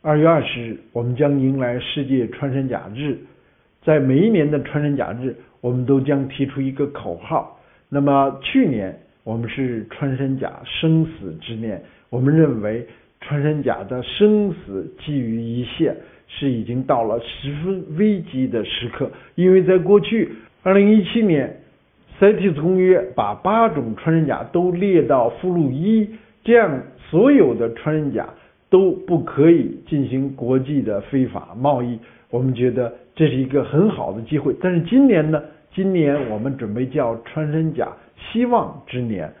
[0.00, 3.18] 二月二十日，我们将迎来世界穿山甲日。
[3.82, 7.58] 在每一年的穿山甲日，我们都将提出一个口号。
[7.88, 12.86] 那么去年我们是穿山甲生死之年，我们认为
[13.20, 15.96] 穿山甲的生死基于一线，
[16.28, 19.10] 是已经到了十分危机的时刻。
[19.34, 20.28] 因为在过去，
[20.62, 21.58] 二零一七年
[22.24, 26.08] 《CITES 公约》把八种穿山甲都列到附录一，
[26.44, 28.28] 这样所有的穿山甲。
[28.70, 31.98] 都不可以进行国际的非法贸易，
[32.30, 34.54] 我们觉得这是一个很好的机会。
[34.60, 35.42] 但是今年呢？
[35.74, 39.32] 今年我们准备叫穿山甲希望之年。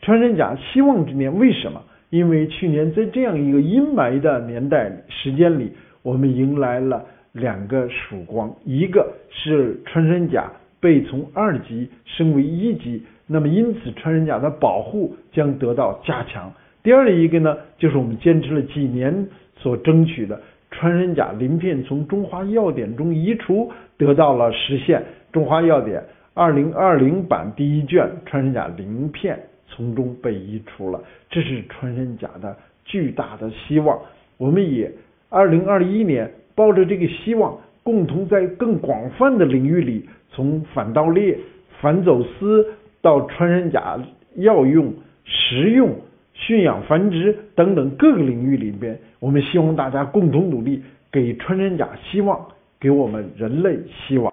[0.00, 1.80] 穿山甲希望之年为什么？
[2.10, 5.72] 因为去年在这样一个阴霾的年代时间里，
[6.02, 10.50] 我们迎来了两个曙光，一个是穿山甲
[10.80, 16.50] 被从二级升为一级，那么因此穿山甲的保护将得到加强。
[16.88, 19.26] 第二一个呢，就是我们坚持了几年
[19.58, 25.04] 所争取的穿山甲鳞片从中华药典中移除得到了实现。
[25.30, 34.00] 中华药典二零二零版第一卷穿山甲鳞片从中被移除了，这是穿山甲的巨大的希望。
[34.38, 34.90] 我们也
[35.28, 41.38] 二零二一年抱着这个希望，共同在更广泛的领域里，从反盗猎、
[41.82, 42.66] 反走私
[43.02, 43.98] 到穿山甲
[44.36, 44.90] 药用、
[45.26, 45.94] 食用。
[46.38, 52.46] 驯养、繁殖等等各个领域里边，我们希望大家共同努力，给穿山甲希望，
[52.80, 54.26] 给我们人类希望。